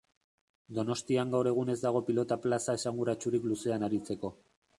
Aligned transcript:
Donostian 0.77 1.33
gaur 1.35 1.49
egun 1.49 1.71
ez 1.73 1.77
dago 1.81 2.01
pilota 2.07 2.39
plaza 2.47 2.77
esanguratsurik 2.81 3.47
luzean 3.53 3.87
aritzeko. 3.91 4.35